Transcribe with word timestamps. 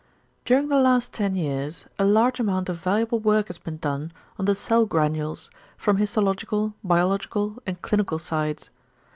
During 0.45 0.67
the 0.69 0.79
last 0.79 1.13
ten 1.13 1.35
years 1.35 1.85
a 1.99 2.05
large 2.05 2.39
amount 2.39 2.69
of 2.69 2.79
valuable 2.79 3.19
work 3.19 3.49
has 3.49 3.59
been 3.59 3.77
done 3.77 4.11
on 4.39 4.45
the 4.45 4.55
cell 4.55 4.87
granules 4.87 5.51
from 5.77 5.97
histological, 5.97 6.73
biological 6.83 7.61
and 7.67 7.79
clinical 7.83 8.17
sides. 8.17 8.71